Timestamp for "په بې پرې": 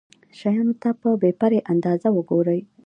1.01-1.57